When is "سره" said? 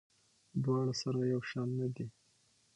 1.01-1.19